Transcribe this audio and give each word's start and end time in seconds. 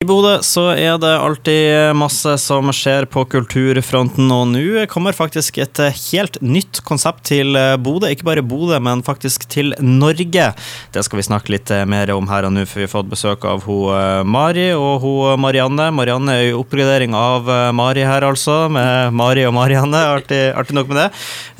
I 0.00 0.06
Bodø 0.08 0.38
så 0.40 0.62
er 0.72 0.94
det 0.96 1.10
alltid 1.12 1.90
masse 1.92 2.32
som 2.40 2.70
skjer 2.72 3.04
på 3.12 3.20
kulturfronten, 3.34 4.30
og 4.32 4.46
nå 4.48 4.86
kommer 4.88 5.12
faktisk 5.12 5.58
et 5.60 5.76
helt 6.06 6.38
nytt 6.40 6.78
konsept 6.88 7.26
til 7.28 7.52
Bodø. 7.84 8.08
Ikke 8.08 8.24
bare 8.24 8.40
Bodø, 8.40 8.78
men 8.80 9.02
faktisk 9.04 9.44
til 9.52 9.74
Norge. 9.76 10.46
Det 10.94 11.02
skal 11.04 11.20
vi 11.20 11.24
snakke 11.26 11.52
litt 11.52 11.68
mer 11.84 12.14
om 12.14 12.30
her 12.32 12.48
og 12.48 12.54
nå, 12.54 12.62
for 12.64 12.80
vi 12.80 12.86
har 12.86 12.92
fått 12.94 13.10
besøk 13.10 13.44
av 13.44 13.66
hun 13.68 13.90
eh, 13.92 14.22
Mari 14.24 14.70
og 14.72 15.04
hun 15.04 15.44
Marianne. 15.44 15.90
Marianne 15.92 16.38
er 16.38 16.46
i 16.46 16.56
oppgradering 16.56 17.12
av 17.12 17.52
eh, 17.52 17.66
Mari 17.76 18.08
her, 18.08 18.24
altså, 18.24 18.56
med 18.72 19.12
Mari 19.20 19.44
og 19.44 19.52
Marianne. 19.58 20.00
Artig, 20.14 20.40
artig 20.56 20.78
nok 20.80 20.88
med 20.94 21.02
det. 21.02 21.06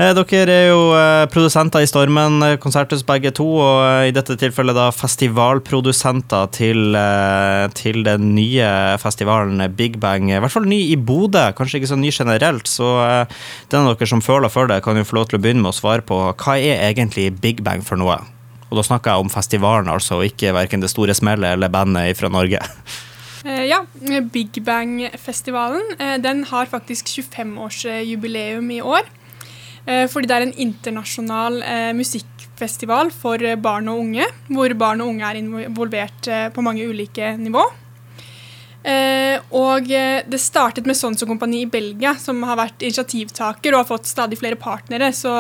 Eh, 0.01 0.15
dere 0.17 0.57
er 0.57 0.71
jo 0.71 0.81
produsenter 1.37 1.85
i 1.85 1.93
Stormen 1.93 2.57
konserthus 2.65 3.05
begge 3.05 3.37
to, 3.37 3.51
og 3.61 4.09
i 4.09 4.17
dette 4.17 4.41
tilfellet 4.41 4.81
da 4.81 4.89
festivalprodusenter 4.97 6.49
til, 6.57 7.01
til 7.77 8.03
den 8.09 8.30
nye 8.31 8.67
festivalen 9.03 9.63
Big 9.77 9.99
Bang. 10.01 10.31
I 10.31 10.41
hvert 10.41 10.55
fall 10.55 10.69
ny 10.69 10.79
i 10.93 10.97
Bodø, 10.97 11.51
kanskje 11.57 11.81
ikke 11.81 11.91
så 11.93 11.99
ny 11.99 12.13
generelt. 12.15 12.71
Så 12.71 12.89
eh, 13.05 13.39
den 13.73 13.87
av 13.87 13.95
dere 13.95 14.11
som 14.11 14.25
føler 14.25 14.53
for 14.53 14.71
det, 14.71 14.81
kan 14.85 14.99
jo 14.99 15.07
få 15.07 15.21
lov 15.21 15.31
til 15.31 15.41
å 15.41 15.43
begynne 15.45 15.65
med 15.65 15.75
å 15.75 15.77
svare 15.77 16.05
på 16.07 16.21
hva 16.31 16.57
er 16.59 16.87
egentlig 16.91 17.31
Big 17.43 17.65
Bang 17.67 17.85
for 17.87 18.01
noe? 18.01 18.21
Og 18.71 18.79
da 18.79 18.87
snakker 18.87 19.13
jeg 19.13 19.25
om 19.25 19.33
festivalen, 19.33 19.91
altså, 19.91 20.21
ikke 20.23 20.55
verken 20.55 20.83
det 20.83 20.93
store 20.93 21.17
smellet 21.17 21.57
eller 21.57 21.73
bandet 21.73 22.19
fra 22.19 22.33
Norge. 22.33 22.65
Eh, 23.41 23.71
ja, 23.71 23.79
Big 24.29 24.59
Bang-festivalen 24.61 25.95
eh, 25.97 26.19
den 26.21 26.43
har 26.51 26.67
faktisk 26.69 27.09
25-årsjubileum 27.09 28.67
i 28.75 28.83
år. 28.85 29.09
Fordi 30.13 30.29
det 30.29 30.35
er 30.37 30.45
en 30.45 30.59
internasjonal 30.61 31.55
musikkfestival 31.97 33.09
for 33.17 33.41
barn 33.65 33.89
og 33.89 34.03
unge, 34.03 34.27
hvor 34.53 34.75
barn 34.77 35.01
og 35.01 35.15
unge 35.15 35.25
er 35.25 35.39
involvert 35.41 36.29
på 36.53 36.65
mange 36.67 36.85
ulike 36.85 37.33
nivå. 37.41 37.65
Eh, 38.83 39.37
og 39.53 39.91
eh, 39.93 40.23
det 40.25 40.41
startet 40.41 40.87
med 40.89 40.97
Sonso 40.97 41.29
Kompani 41.29 41.65
i 41.67 41.71
Belgia, 41.71 42.15
som 42.17 42.41
har 42.49 42.59
vært 42.61 42.87
initiativtaker 42.87 43.75
og 43.75 43.83
har 43.83 43.91
fått 43.91 44.09
stadig 44.09 44.41
flere 44.41 44.59
partnere. 44.61 45.13
Så 45.17 45.35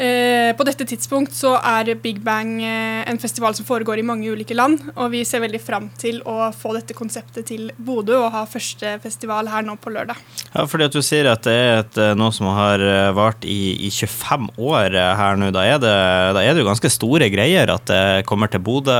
eh, 0.00 0.50
på 0.56 0.64
dette 0.66 0.86
tidspunkt 0.88 1.34
så 1.36 1.52
er 1.56 1.92
Big 2.00 2.20
Bang 2.24 2.56
eh, 2.64 3.02
en 3.10 3.20
festival 3.20 3.54
som 3.56 3.66
foregår 3.68 4.00
i 4.00 4.04
mange 4.06 4.30
ulike 4.32 4.56
land. 4.56 4.80
Og 4.96 5.12
vi 5.12 5.22
ser 5.28 5.42
veldig 5.44 5.60
fram 5.62 5.88
til 6.00 6.22
å 6.28 6.50
få 6.56 6.72
dette 6.76 6.96
konseptet 6.96 7.48
til 7.50 7.68
Bodø 7.76 8.16
og 8.18 8.30
ha 8.34 8.44
første 8.48 8.96
festival 9.04 9.50
her 9.52 9.66
nå 9.66 9.76
på 9.80 9.92
lørdag. 9.94 10.18
Ja, 10.54 10.64
fordi 10.70 10.88
at 10.88 10.96
du 10.96 11.02
sier 11.04 11.30
at 11.30 11.44
det 11.46 11.56
er 11.56 11.82
et, 11.82 12.00
eh, 12.00 12.14
noe 12.18 12.34
som 12.34 12.48
har 12.56 12.82
vart 13.16 13.44
i, 13.44 13.60
i 13.86 13.90
25 13.92 14.48
år 14.56 14.96
her 15.20 15.40
nå. 15.40 15.50
Da 15.54 15.66
er, 15.68 15.82
det, 15.82 15.96
da 16.36 16.44
er 16.44 16.54
det 16.54 16.64
jo 16.64 16.70
ganske 16.70 16.92
store 16.92 17.30
greier 17.32 17.70
at 17.74 17.88
det 17.90 18.24
kommer 18.28 18.50
til 18.50 18.64
Bodø, 18.64 18.96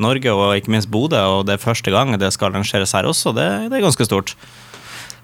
Norge 0.00 0.34
og 0.34 0.56
ikke 0.58 0.74
minst 0.74 0.90
Bodø. 0.90 1.22
Og 1.38 1.46
det 1.48 1.56
er 1.56 1.62
første 1.62 1.94
gang 1.94 2.16
det 2.20 2.34
skal 2.34 2.50
arrangeres 2.50 2.96
her 2.96 3.08
også. 3.08 3.32
Det, 3.36 3.46
det 3.70 3.78
er 3.78 3.88
ganske 3.88 4.08
stort. 4.08 4.34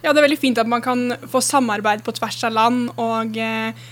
Ja, 0.07 0.13
det 0.13 0.21
er 0.21 0.27
veldig 0.29 0.39
fint 0.39 0.59
at 0.61 0.69
man 0.71 0.85
kan 0.85 1.09
få 1.27 1.41
samarbeid 1.43 2.05
på 2.07 2.13
tvers 2.15 2.37
av 2.47 2.53
land 2.55 2.91
og 2.95 3.39
eh, 3.43 3.87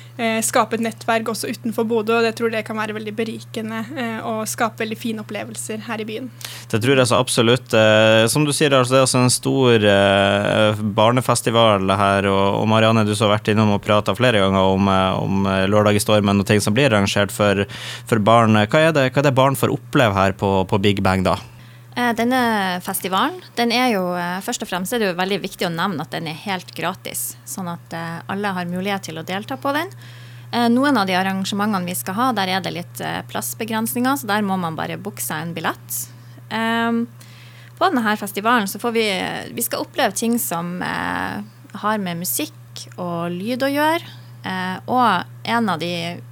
skape 0.47 0.79
et 0.79 0.84
nettverk 0.84 1.29
også 1.33 1.51
utenfor 1.51 1.87
Bodø. 1.89 2.19
og 2.19 2.29
Jeg 2.29 2.37
tror 2.39 2.53
det 2.53 2.65
kan 2.67 2.79
være 2.79 2.95
veldig 2.95 3.15
berikende 3.17 3.81
eh, 3.98 4.19
og 4.23 4.45
skape 4.51 4.84
veldig 4.84 4.98
fine 4.98 5.25
opplevelser 5.25 5.84
her 5.89 6.03
i 6.03 6.07
byen. 6.09 6.29
Det 6.70 6.81
tror 6.83 7.01
jeg 7.01 7.11
så 7.11 7.19
absolutt. 7.19 7.75
Eh, 7.75 8.27
som 8.31 8.47
du 8.47 8.53
sier, 8.55 8.75
altså, 8.75 8.95
det 8.95 9.01
er 9.01 9.07
altså 9.07 9.23
en 9.23 9.35
stor 9.35 9.89
eh, 9.91 10.85
barnefestival 10.98 11.91
her. 11.98 12.29
Og, 12.31 12.62
Marianne, 12.70 13.07
du 13.07 13.15
har 13.15 13.35
vært 13.35 13.51
innom 13.53 13.75
og 13.77 13.83
prata 13.85 14.15
flere 14.17 14.42
ganger 14.45 14.75
om, 14.75 14.92
eh, 14.92 15.25
om 15.25 15.48
Lørdag 15.70 15.98
i 15.98 16.05
stormen 16.05 16.42
og 16.42 16.48
ting 16.48 16.62
som 16.65 16.77
blir 16.77 16.92
arrangert 16.92 17.35
for, 17.35 17.65
for 18.09 18.23
barn. 18.23 18.59
Hva 18.65 18.87
er, 18.89 18.95
det, 18.95 19.11
hva 19.11 19.25
er 19.25 19.29
det 19.29 19.37
barn 19.37 19.59
får 19.59 19.75
oppleve 19.75 20.17
her 20.19 20.39
på, 20.39 20.57
på 20.70 20.83
Big 20.85 21.03
Bang, 21.05 21.27
da? 21.27 21.39
Eh, 21.95 22.11
denne 22.19 22.81
festivalen, 22.83 23.39
den 23.55 23.70
er 23.70 23.92
jo 23.92 24.03
eh, 24.19 24.41
først 24.42 24.64
og 24.64 24.70
fremst 24.70 24.95
er 24.95 25.00
det 25.00 25.12
jo 25.12 25.19
veldig 25.19 25.39
viktig 25.45 25.69
å 25.69 25.75
nevne 25.75 26.03
at 26.03 26.14
den 26.14 26.27
er 26.27 26.41
helt 26.42 26.73
gratis. 26.75 27.36
Sånn 27.47 27.70
at 27.70 27.95
eh, 27.95 28.17
alle 28.31 28.51
har 28.56 28.70
mulighet 28.70 29.06
til 29.06 29.20
å 29.20 29.27
delta 29.27 29.59
på 29.61 29.75
den. 29.77 29.92
Noen 30.70 30.95
av 31.01 31.09
de 31.09 31.17
arrangementene 31.19 31.89
vi 31.89 31.96
skal 31.98 32.14
ha, 32.14 32.24
der 32.30 32.46
er 32.46 32.61
det 32.63 32.70
litt 32.70 33.01
plassbegrensninger, 33.27 34.20
så 34.20 34.29
der 34.29 34.45
må 34.46 34.55
man 34.63 34.77
bare 34.79 35.01
booke 35.02 35.19
seg 35.19 35.41
en 35.42 35.55
billett. 35.57 35.96
På 37.74 37.89
denne 37.89 38.13
festivalen 38.20 38.70
så 38.70 38.79
får 38.79 38.95
vi 38.95 39.07
Vi 39.57 39.64
skal 39.67 39.83
oppleve 39.83 40.14
ting 40.14 40.36
som 40.39 40.77
har 40.79 41.98
med 41.98 42.20
musikk 42.23 42.85
og 42.95 43.35
lyd 43.35 43.67
å 43.67 43.73
gjøre. 43.73 44.14
Og 44.95 45.51
en 45.57 45.74
av 45.74 45.83
de 45.83 46.23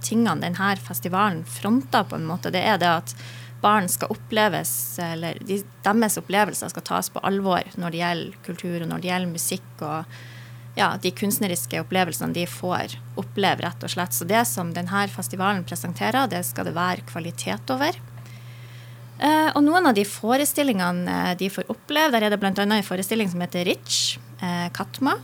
tingene 0.00 0.46
denne 0.46 0.72
festivalen 0.80 1.44
fronter, 1.44 2.08
på 2.08 2.16
en 2.16 2.30
måte, 2.30 2.54
det 2.54 2.64
er 2.64 2.80
det 2.80 2.94
at 3.02 3.12
barn 3.60 3.88
skal 3.90 4.12
oppleves, 4.14 4.72
eller 5.02 5.38
de, 5.46 5.60
deres 5.82 6.18
opplevelser 6.20 6.70
skal 6.72 6.84
tas 6.86 7.10
på 7.10 7.22
alvor 7.26 7.66
når 7.76 7.94
det 7.94 8.02
gjelder 8.02 8.42
kultur 8.46 8.82
og 8.82 8.90
når 8.90 9.02
det 9.02 9.10
gjelder 9.10 9.32
musikk 9.32 9.86
og 9.86 10.18
ja, 10.78 10.92
de 11.02 11.10
kunstneriske 11.10 11.80
opplevelsene 11.82 12.36
de 12.36 12.44
får 12.46 12.94
oppleve, 13.18 13.64
rett 13.64 13.82
og 13.82 13.90
slett. 13.90 14.14
Så 14.14 14.26
det 14.28 14.44
som 14.46 14.70
denne 14.74 15.08
festivalen 15.10 15.64
presenterer, 15.66 16.30
det 16.30 16.44
skal 16.46 16.68
det 16.68 16.76
være 16.76 17.06
kvalitet 17.08 17.72
over. 17.74 17.98
Eh, 19.18 19.48
og 19.56 19.64
noen 19.66 19.88
av 19.90 19.96
de 19.96 20.04
forestillingene 20.06 21.16
eh, 21.32 21.32
de 21.40 21.48
får 21.50 21.66
oppleve, 21.72 22.12
der 22.14 22.28
er 22.28 22.34
det 22.34 22.38
bl.a. 22.38 22.52
en 22.62 22.86
forestilling 22.86 23.30
som 23.32 23.42
heter 23.42 23.66
Rich, 23.66 24.20
eh, 24.38 24.68
Katma, 24.76 25.16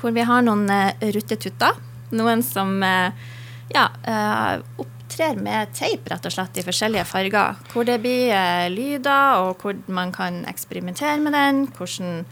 hvor 0.00 0.10
vi 0.16 0.26
har 0.26 0.42
noen 0.42 0.66
eh, 0.74 1.06
ruttetutter. 1.14 1.78
Noen 2.18 2.42
som 2.42 2.74
eh, 2.82 3.30
ja, 3.70 3.86
eh, 4.02 4.82
opp 4.82 4.98
opptrer 5.12 5.36
med 5.36 5.72
teip, 5.76 6.06
rett 6.08 6.24
og 6.24 6.32
slett, 6.32 6.56
i 6.56 6.64
forskjellige 6.64 7.04
farger. 7.04 7.58
Hvor 7.72 7.84
det 7.84 7.98
blir 8.00 8.32
eh, 8.32 8.70
lyder, 8.72 9.42
og 9.44 9.60
hvor 9.60 9.76
man 9.92 10.12
kan 10.12 10.44
eksperimentere 10.48 11.18
med 11.20 11.32
den. 11.36 11.66
Hvordan, 11.76 12.24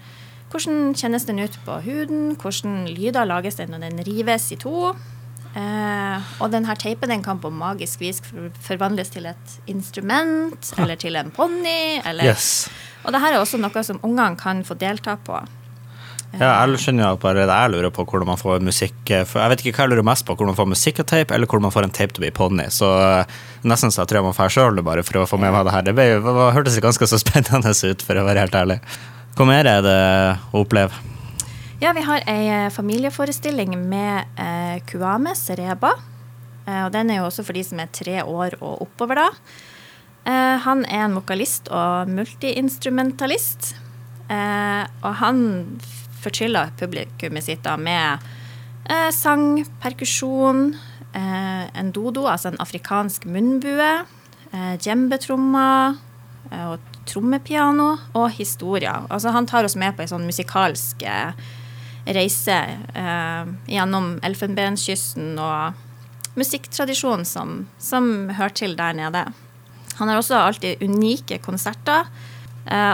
hvordan 0.50 0.94
kjennes 0.96 1.26
den 1.28 1.42
ut 1.44 1.58
på 1.66 1.80
huden? 1.84 2.36
Hvordan 2.40 2.88
lyder 2.88 3.28
lages 3.28 3.60
den 3.60 3.74
når 3.74 3.84
den 3.84 4.04
rives 4.06 4.50
i 4.52 4.56
to? 4.56 4.94
Uh, 5.50 6.22
og 6.38 6.52
denne 6.52 6.76
teipen 6.78 7.10
den 7.10 7.24
kan 7.26 7.40
på 7.42 7.50
magisk 7.50 8.00
vis 8.00 8.20
forvandles 8.62 9.10
til 9.10 9.24
et 9.26 9.56
instrument 9.66 10.68
eller 10.78 10.94
til 10.94 11.18
en 11.18 11.32
ponni. 11.34 11.98
Yes. 12.22 12.68
Og 13.02 13.10
dette 13.10 13.32
er 13.32 13.40
også 13.40 13.58
noe 13.58 13.82
som 13.82 13.98
ungene 14.06 14.38
kan 14.38 14.62
få 14.64 14.78
delta 14.78 15.16
på. 15.18 15.40
Ja, 16.38 16.52
jeg 16.62 16.78
skjønner 16.78 17.08
jo 17.08 17.18
bare 17.18 17.42
jeg 17.42 17.70
lurer 17.72 17.90
på 17.90 18.04
hvordan 18.06 18.28
man 18.28 18.38
får 18.38 18.60
musikk 18.62 19.10
For 19.26 19.40
Jeg 19.42 19.50
vet 19.50 19.62
ikke 19.64 19.72
hva 19.80 19.86
jeg 19.88 19.90
lurer 19.90 20.06
mest 20.06 20.22
på, 20.28 20.36
hvordan 20.36 20.52
man 20.52 20.58
får 20.60 20.68
musikk 20.70 21.00
av 21.02 21.08
tape, 21.10 21.34
eller 21.34 21.50
hvordan 21.50 21.64
man 21.66 21.74
får 21.74 21.88
en 21.88 21.94
tape 21.96 22.14
til 22.14 22.22
å 22.22 22.26
bli 22.26 22.30
ponni. 22.36 22.66
Så 22.70 22.90
eh, 23.02 23.38
nesten 23.66 23.90
så 23.90 24.04
jeg 24.04 24.12
tror 24.12 24.20
jeg 24.20 24.26
må 24.28 24.34
dra 24.36 24.46
sjøl 24.54 24.82
bare 24.86 25.02
for 25.06 25.18
å 25.18 25.26
få 25.26 25.40
med 25.42 25.50
meg 25.56 25.66
det 25.66 25.74
her. 25.74 25.86
Det, 25.88 25.94
ble, 25.98 26.06
det 26.22 26.46
hørtes 26.54 26.78
ganske 26.84 27.08
så 27.10 27.18
spennende 27.18 27.74
ut, 27.90 28.04
for 28.06 28.20
å 28.20 28.26
være 28.28 28.44
helt 28.46 28.60
ærlig. 28.62 28.78
Hva 29.34 29.48
mer 29.48 29.66
er 29.72 29.82
det 29.82 29.98
å 30.54 30.62
oppleve? 30.62 31.02
Ja, 31.80 31.94
vi 31.96 32.04
har 32.04 32.22
ei 32.28 32.46
eh, 32.52 32.70
familieforestilling 32.74 33.74
med 33.90 34.30
eh, 34.38 34.78
Kuame 34.86 35.34
Sereba. 35.34 35.94
Eh, 36.66 36.82
og 36.84 36.94
den 36.94 37.10
er 37.10 37.22
jo 37.22 37.28
også 37.30 37.42
for 37.46 37.56
de 37.56 37.66
som 37.66 37.80
er 37.82 37.90
tre 37.90 38.20
år 38.22 38.58
og 38.60 38.86
oppover, 38.86 39.22
da. 39.24 39.28
Eh, 40.28 40.56
han 40.66 40.84
er 40.86 41.06
en 41.06 41.16
vokalist 41.16 41.70
og 41.72 42.10
multiinstrumentalist. 42.12 43.72
Eh, 44.30 44.84
og 45.00 45.14
han 45.22 45.40
fortryller 46.20 46.72
publikummet 46.78 47.46
sitt 47.46 47.64
da 47.64 47.76
med 47.80 48.30
eh, 48.90 49.10
sang, 49.14 49.64
perkusjon, 49.82 50.74
eh, 51.12 51.64
en 51.78 51.92
dodo, 51.94 52.26
altså 52.28 52.50
en 52.50 52.60
afrikansk 52.62 53.26
munnbue, 53.30 53.90
eh, 54.52 54.74
djembetrommer 54.80 55.96
eh, 56.50 56.66
og 56.72 56.78
trommepiano 57.10 57.92
og 58.14 58.30
historier. 58.36 59.06
Altså 59.10 59.34
han 59.34 59.48
tar 59.50 59.66
oss 59.66 59.78
med 59.78 59.96
på 59.96 60.04
en 60.04 60.12
sånn 60.12 60.28
musikalsk 60.28 61.04
eh, 61.08 61.32
reise 62.10 62.58
eh, 62.96 63.52
gjennom 63.70 64.16
Elfenbenskysten 64.26 65.36
og 65.40 65.86
musikktradisjonen 66.38 67.26
som, 67.26 67.64
som 67.82 68.30
hører 68.38 68.56
til 68.56 68.76
der 68.78 68.94
nede. 68.96 69.24
Han 69.98 70.08
har 70.08 70.20
også 70.20 70.38
alltid 70.38 70.80
unike 70.80 71.40
konserter, 71.44 72.06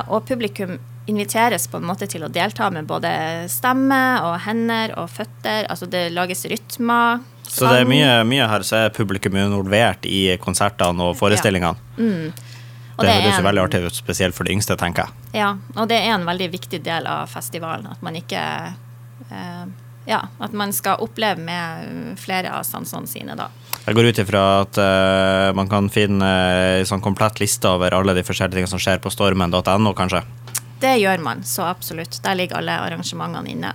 og 0.08 0.24
publikum 0.26 0.78
inviteres 1.06 1.68
på 1.70 1.78
en 1.78 1.86
måte 1.86 2.08
til 2.10 2.24
å 2.26 2.30
delta 2.32 2.68
med 2.74 2.88
både 2.88 3.10
stemme 3.52 4.00
og 4.26 4.40
hender 4.46 4.96
og 4.98 5.10
føtter. 5.12 5.68
Altså 5.70 5.88
det 5.90 6.08
lages 6.14 6.44
rytmer. 6.50 7.22
Så 7.46 7.68
det 7.70 7.84
er 7.84 7.88
mye, 7.88 8.10
mye 8.26 8.48
her 8.50 8.66
så 8.66 8.84
er 8.84 8.94
publikum 8.94 9.38
involvert 9.38 10.06
i 10.10 10.28
konsertene 10.42 11.10
og 11.10 11.16
forestillingene. 11.20 11.88
Ja. 11.96 12.10
Mm. 12.10 12.52
Og 12.96 13.04
det, 13.04 13.12
det 13.12 13.24
høres 13.26 13.44
veldig 13.44 13.60
artig 13.60 13.80
ut, 13.84 13.96
spesielt 13.96 14.36
for 14.36 14.48
de 14.48 14.54
yngste, 14.56 14.72
tenker 14.80 15.04
jeg. 15.04 15.40
Ja, 15.42 15.50
og 15.76 15.88
det 15.90 15.98
er 16.00 16.14
en 16.14 16.24
veldig 16.24 16.48
viktig 16.54 16.80
del 16.84 17.08
av 17.10 17.28
festivalen. 17.28 17.90
At 17.92 18.00
man 18.04 18.16
ikke 18.16 18.40
eh, 19.28 19.66
Ja, 20.06 20.20
at 20.40 20.54
man 20.56 20.72
skal 20.72 21.02
oppleve 21.04 21.42
med 21.42 22.16
flere 22.22 22.54
av 22.56 22.64
sansene 22.64 23.10
sine, 23.10 23.36
da. 23.36 23.50
Jeg 23.84 23.98
går 23.98 24.08
ut 24.08 24.20
ifra 24.22 24.44
at 24.62 24.78
eh, 24.80 25.50
man 25.58 25.68
kan 25.68 25.90
finne 25.92 26.30
en 26.80 26.88
sånn 26.88 27.04
komplett 27.04 27.42
liste 27.42 27.68
over 27.68 27.94
alle 27.94 28.16
de 28.16 28.24
forskjellige 28.24 28.62
tingene 28.62 28.72
som 28.72 28.82
skjer 28.82 29.02
på 29.02 29.12
stormen.no, 29.12 29.92
kanskje? 29.98 30.24
Det 30.80 30.96
gjør 31.00 31.22
man, 31.24 31.44
så 31.46 31.68
absolutt. 31.70 32.20
Der 32.24 32.38
ligger 32.38 32.60
alle 32.60 32.80
arrangementene 32.86 33.52
inne. 33.52 33.74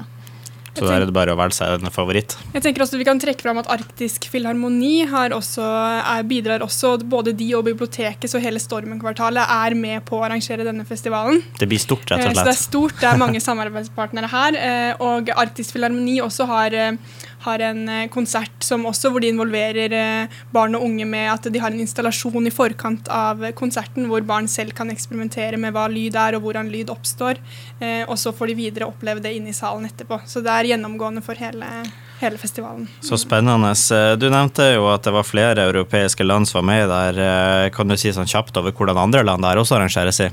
Så 0.71 0.85
da 0.85 0.93
er 0.95 1.03
det 1.03 1.11
bare 1.11 1.33
å 1.33 1.35
velge 1.35 1.57
seg 1.57 1.81
en 1.83 1.91
favoritt. 1.91 2.37
Jeg 2.53 2.63
tenker 2.63 2.85
også 2.85 2.95
Vi 2.95 3.03
kan 3.03 3.19
trekke 3.19 3.43
fram 3.43 3.57
at 3.59 3.67
Arktisk 3.73 4.29
Filharmoni 4.31 5.03
også, 5.35 5.65
er, 5.99 6.23
bidrar 6.23 6.63
også. 6.63 6.93
Både 7.11 7.33
de 7.35 7.49
og 7.57 7.65
biblioteket 7.67 8.31
så 8.31 8.39
hele 8.39 8.61
Stormen-kvartalet 8.61 9.51
er 9.51 9.75
med 9.75 10.05
på 10.07 10.21
å 10.21 10.23
arrangere 10.29 10.63
denne 10.63 10.85
festivalen. 10.87 11.41
Det 11.59 11.67
blir 11.67 11.81
stort, 11.81 12.07
rett 12.07 12.23
og 12.23 12.31
slett. 12.31 12.39
Så 12.39 12.47
det 12.47 12.55
er 12.55 12.61
stort. 12.61 12.95
Det 13.01 13.09
er 13.09 13.19
mange 13.19 13.43
samarbeidspartnere 13.43 14.31
her. 14.31 14.59
Og 15.03 15.33
Arktisk 15.35 15.75
Filharmoni 15.75 16.21
også 16.23 16.47
har 16.47 16.79
har 17.41 17.63
en 17.65 17.89
eh, 17.89 18.07
konsert 18.13 18.63
som 18.65 18.85
også, 18.85 19.11
hvor 19.11 19.23
de 19.23 19.31
involverer 19.31 19.93
eh, 19.95 20.39
barn 20.53 20.77
og 20.77 20.85
unge 20.85 21.07
med 21.09 21.29
at 21.31 21.47
de 21.51 21.61
har 21.61 21.73
en 21.73 21.81
installasjon 21.81 22.47
i 22.47 22.53
forkant 22.53 23.09
av 23.11 23.43
konserten 23.57 24.09
hvor 24.11 24.23
barn 24.27 24.49
selv 24.51 24.75
kan 24.77 24.91
eksperimentere 24.93 25.59
med 25.61 25.73
hva 25.75 25.87
lyd 25.91 26.17
er 26.19 26.37
og 26.37 26.45
hvordan 26.45 26.69
lyd 26.73 26.91
oppstår. 26.93 27.41
Eh, 27.79 28.03
og 28.05 28.17
så 28.21 28.33
får 28.35 28.51
de 28.51 28.59
videre 28.61 28.89
oppleve 28.89 29.23
det 29.23 29.33
inne 29.37 29.53
i 29.53 29.57
salen 29.57 29.87
etterpå. 29.89 30.21
Så 30.29 30.43
det 30.45 30.53
er 30.53 30.71
gjennomgående 30.73 31.23
for 31.25 31.39
hele, 31.39 31.69
hele 32.21 32.41
festivalen. 32.41 32.87
Så 33.01 33.17
spennende. 33.21 33.73
Du 34.21 34.27
nevnte 34.29 34.71
jo 34.75 34.87
at 34.91 35.05
det 35.07 35.15
var 35.15 35.27
flere 35.27 35.65
europeiske 35.71 36.25
land 36.25 36.49
som 36.49 36.61
var 36.61 36.69
med 36.69 36.91
der. 36.91 37.71
Kan 37.73 37.89
du 37.89 37.97
si 37.97 38.13
sånn 38.13 38.29
kjapt 38.29 38.57
over 38.61 38.75
hvordan 38.75 38.99
andre 39.01 39.25
land 39.25 39.45
der 39.45 39.61
også 39.61 39.79
arrangeres 39.79 40.21
i? 40.27 40.31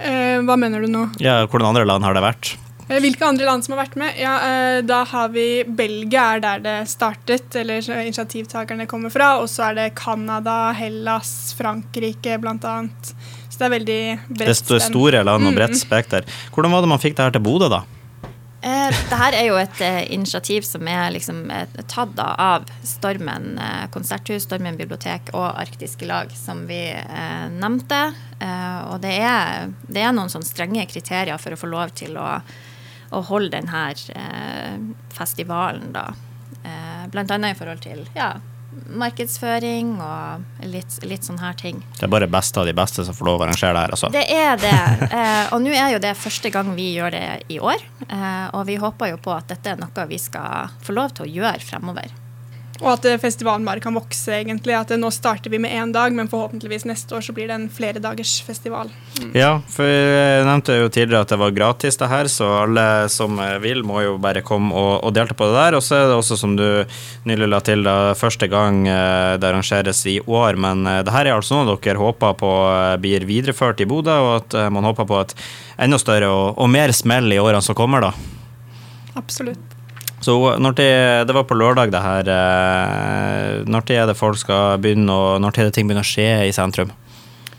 hva 0.00 0.56
mener 0.56 0.80
du 0.80 0.88
nå? 0.88 1.02
Ja, 1.20 1.42
Hvordan 1.44 1.74
andre 1.74 1.84
land 1.84 2.06
har 2.06 2.16
det 2.16 2.22
vært? 2.24 2.54
Eh, 2.90 2.98
hvilke 2.98 3.22
andre 3.22 3.46
land 3.46 3.64
som 3.64 3.76
har 3.76 3.84
vært 3.84 3.98
med? 4.00 4.16
Ja, 4.18 4.34
eh, 4.42 4.80
Da 4.82 5.04
har 5.06 5.28
vi 5.30 5.62
Belgia, 5.64 6.34
er 6.34 6.40
der 6.40 6.58
det 6.64 6.88
startet, 6.90 7.54
eller 7.54 7.78
initiativtakerne 7.78 8.86
kommer 8.86 9.10
fra. 9.10 9.38
Og 9.38 9.46
så 9.48 9.70
er 9.70 9.74
det 9.74 9.94
Canada, 9.94 10.72
Hellas, 10.72 11.54
Frankrike 11.58 12.38
bl.a. 12.40 12.74
Så 13.48 13.58
det 13.58 13.66
er 13.68 13.78
veldig 13.78 14.02
bredt. 14.26 14.66
Det 14.66 14.76
er 14.80 14.88
store 14.88 15.22
land 15.22 15.46
og 15.46 15.54
bredt 15.54 15.76
mm. 15.78 15.82
spekter. 15.86 16.26
Hvordan 16.50 16.74
var 16.74 16.82
det 16.82 16.90
man 16.90 17.02
fikk 17.02 17.16
det 17.16 17.28
her 17.28 17.38
til 17.38 17.46
Bodø, 17.46 17.70
da? 17.70 17.84
Eh, 18.60 18.88
Dette 18.92 19.16
er 19.38 19.46
jo 19.46 19.54
et 19.56 19.78
eh, 19.80 20.02
initiativ 20.12 20.66
som 20.68 20.88
er 20.90 21.14
liksom, 21.14 21.46
eh, 21.54 21.78
tatt 21.88 22.18
av 22.20 22.66
Stormen 22.84 23.54
konserthus, 23.94 24.44
Stormen 24.44 24.76
bibliotek 24.76 25.30
og 25.32 25.46
Arktiske 25.62 26.08
lag, 26.10 26.34
som 26.36 26.66
vi 26.68 26.82
eh, 26.90 27.46
nevnte. 27.54 28.02
og 28.90 29.00
det 29.00 29.14
er, 29.20 29.70
det 29.86 30.02
er 30.02 30.12
noen 30.16 30.32
sånn 30.32 30.44
strenge 30.44 30.86
kriterier 30.88 31.38
for 31.38 31.54
å 31.54 31.60
få 31.60 31.70
lov 31.70 31.94
til 31.94 32.18
å 32.18 32.40
å 33.10 33.22
holde 33.26 33.54
denne 33.56 33.84
eh, 34.14 34.78
festivalen, 35.14 35.90
da. 35.94 36.10
Eh, 36.62 37.04
blant 37.10 37.30
annet 37.34 37.56
i 37.56 37.58
forhold 37.58 37.82
til 37.82 38.04
ja, 38.14 38.34
markedsføring 38.90 39.94
og 40.02 40.64
litt, 40.70 40.98
litt 41.06 41.26
sånne 41.26 41.42
her 41.42 41.58
ting. 41.58 41.80
Det 41.96 42.06
er 42.06 42.12
bare 42.12 42.28
beste 42.30 42.60
av 42.62 42.68
de 42.68 42.74
beste 42.76 43.04
som 43.06 43.16
får 43.16 43.28
lov 43.28 43.40
å 43.40 43.46
arrangere 43.46 43.74
det 43.74 43.84
her, 43.84 43.94
altså? 43.96 44.10
Det 44.14 44.24
er 44.26 44.60
det. 44.60 44.78
Eh, 45.10 45.52
og 45.54 45.62
nå 45.64 45.72
er 45.74 45.94
jo 45.94 46.02
det 46.02 46.12
første 46.18 46.52
gang 46.54 46.70
vi 46.76 46.92
gjør 46.94 47.14
det 47.14 47.24
i 47.50 47.58
år. 47.58 47.82
Eh, 48.06 48.46
og 48.56 48.64
vi 48.68 48.78
håper 48.80 49.14
jo 49.14 49.20
på 49.22 49.34
at 49.34 49.50
dette 49.50 49.72
er 49.72 49.80
noe 49.80 50.06
vi 50.10 50.20
skal 50.22 50.70
få 50.84 50.94
lov 50.96 51.16
til 51.16 51.26
å 51.26 51.32
gjøre 51.40 51.64
fremover. 51.64 52.12
Og 52.80 52.88
at 52.94 53.06
eh, 53.08 53.18
festivalen 53.20 53.66
bare 53.68 53.82
kan 53.84 53.96
vokse, 53.96 54.32
egentlig. 54.38 54.74
At 54.76 54.92
eh, 54.94 55.00
nå 55.00 55.10
starter 55.12 55.52
vi 55.52 55.60
med 55.60 55.72
én 55.76 55.92
dag, 55.92 56.14
men 56.16 56.30
forhåpentligvis 56.30 56.86
neste 56.88 57.16
år 57.16 57.24
så 57.24 57.34
blir 57.36 57.50
det 57.50 57.56
en 57.58 57.68
fleredagers 57.72 58.38
festival. 58.46 58.90
Mm. 59.20 59.30
Ja, 59.36 59.50
for 59.68 59.88
jeg 59.88 60.46
nevnte 60.48 60.78
jo 60.78 60.88
tidligere 60.88 61.26
at 61.26 61.34
det 61.34 61.40
var 61.42 61.54
gratis, 61.56 62.00
det 62.00 62.10
her, 62.10 62.30
så 62.32 62.48
alle 62.62 62.86
som 63.12 63.36
eh, 63.42 63.58
vil, 63.62 63.84
må 63.86 64.04
jo 64.06 64.16
bare 64.22 64.44
komme 64.46 64.72
og, 64.72 64.92
og 65.04 65.14
delta 65.16 65.36
på 65.36 65.50
det 65.50 65.58
der. 65.58 65.78
Og 65.78 65.84
så 65.84 65.98
er 65.98 66.08
det 66.08 66.18
også, 66.22 66.40
som 66.40 66.56
du 66.56 66.66
nylig 67.28 67.50
la 67.52 67.60
til, 67.64 67.84
da, 67.84 67.98
første 68.16 68.48
gang 68.50 68.82
det 68.84 69.46
arrangeres 69.46 70.00
i 70.08 70.18
år. 70.24 70.56
Men 70.60 70.84
det 70.84 71.12
her 71.12 71.28
er 71.28 71.36
altså 71.36 71.60
noe 71.60 71.78
dere 71.80 72.00
håper 72.00 72.36
på 72.40 72.50
blir 73.02 73.24
videreført 73.28 73.80
i 73.82 73.88
Bodø, 73.88 74.16
og 74.24 74.32
at 74.40 74.56
man 74.72 74.86
håper 74.88 75.08
på 75.08 75.20
et 75.20 75.34
enda 75.80 75.98
større 76.00 76.30
og, 76.32 76.46
og 76.60 76.70
mer 76.72 76.92
smell 76.96 77.30
i 77.32 77.40
årene 77.40 77.62
som 77.64 77.76
kommer, 77.78 78.08
da. 78.08 78.14
Absolutt. 79.20 79.69
Så 80.20 80.34
når 80.60 80.74
det, 80.76 80.90
det, 81.28 81.34
var 81.36 81.46
på 81.48 81.56
lørdag, 81.56 81.92
det 81.92 82.02
her. 82.04 82.30
Når 83.64 83.86
når 83.88 83.96
er 83.96 84.08
det 84.10 84.18
folk 84.18 84.36
skal 84.36 84.80
begynne, 84.82 85.12
og 85.12 85.40
når 85.40 85.56
er 85.56 85.70
det 85.70 85.76
ting 85.78 85.88
begynner 85.88 86.04
å 86.04 86.10
skje 86.10 86.28
i 86.48 86.52
sentrum? 86.52 86.92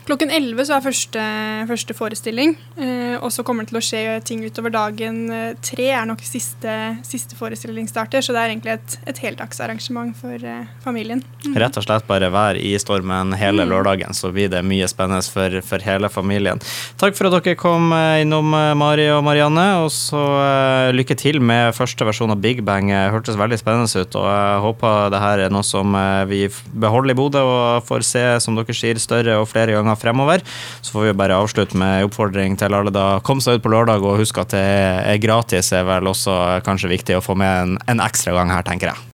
Klokken 0.08 0.32
11 0.34 0.66
så 0.66 0.76
er 0.76 0.84
første, 0.84 1.24
første 1.70 1.94
forestilling. 1.94 2.56
Eh, 2.76 3.14
og 3.22 3.30
så 3.34 3.44
kommer 3.46 3.62
det 3.62 3.72
til 3.72 3.78
å 3.78 3.84
skje 3.84 4.02
ting 4.26 4.42
utover 4.42 4.72
dagen. 4.74 5.24
Eh, 5.30 5.52
tre 5.62 5.88
er 5.94 6.08
nok 6.08 6.24
siste, 6.26 6.74
siste 7.06 7.38
forestilling 7.38 7.86
starter, 7.90 8.24
så 8.24 8.34
det 8.34 8.42
er 8.42 8.54
egentlig 8.54 8.74
et, 8.74 8.96
et 9.06 9.20
heldagsarrangement 9.22 10.16
for 10.18 10.34
eh, 10.34 10.66
familien. 10.82 11.22
Mm. 11.46 11.54
Rett 11.62 11.78
og 11.78 11.86
slett 11.86 12.06
bare 12.08 12.30
vær 12.34 12.58
i 12.58 12.72
stormen 12.82 13.34
hele 13.38 13.66
mm. 13.66 13.70
lørdagen, 13.70 14.16
så 14.16 14.32
blir 14.34 14.50
det 14.52 14.64
mye 14.66 14.88
spennende 14.90 15.22
for, 15.22 15.58
for, 15.66 15.82
hele 15.86 16.10
familien. 16.12 16.60
Takk 17.00 17.16
for 17.18 17.28
at 17.28 17.38
dere 17.38 17.58
kom 17.58 17.94
eh, 17.94 18.22
innom, 18.24 18.50
eh, 18.58 18.72
Mari 18.78 19.06
og 19.14 19.22
Marianne. 19.26 19.68
Og 19.84 19.90
så 19.94 20.20
eh, 20.42 20.90
lykke 20.96 21.16
til 21.18 21.38
med 21.42 21.76
første 21.78 22.06
versjon 22.08 22.34
av 22.34 22.42
Big 22.42 22.64
Bang. 22.66 22.90
Det 22.90 23.14
hørtes 23.14 23.38
veldig 23.38 23.60
spennende 23.60 24.02
ut, 24.02 24.18
og 24.18 24.26
jeg 24.26 24.60
håper 24.66 25.14
det 25.14 25.22
her 25.22 25.46
er 25.46 25.54
noe 25.54 25.66
som 25.66 25.94
vi 26.26 26.44
beholder 26.82 27.14
i 27.14 27.18
Bodø 27.18 27.42
og 27.46 27.86
får 27.86 28.06
se, 28.06 28.24
som 28.42 28.58
dere 28.58 28.74
sier, 28.76 28.98
større 29.02 29.38
og 29.40 29.48
flere 29.50 29.76
ganger 29.76 29.98
fremover. 30.02 30.44
Så 30.80 30.96
får 30.96 31.08
vi 31.08 31.16
bare 31.22 31.38
avslutte 31.38 31.78
med 31.78 32.08
oppfordring 32.08 32.58
til 32.60 32.76
alle 32.76 32.94
da. 32.94 33.06
Kom 33.24 33.42
seg 33.42 33.58
ut 33.58 33.66
på 33.66 33.72
lørdag 33.72 34.04
og 34.04 34.20
husk 34.22 34.42
at 34.42 34.54
det 34.54 34.66
er 35.14 35.22
gratis, 35.22 35.72
er 35.74 35.88
vel 35.88 36.10
også 36.10 36.38
kanskje 36.66 36.92
viktig 36.92 37.18
å 37.18 37.24
få 37.24 37.38
med 37.38 37.62
en, 37.62 37.80
en 37.90 38.04
ekstra 38.04 38.36
gang 38.36 38.52
her, 38.52 38.66
tenker 38.66 38.92
jeg. 38.92 39.08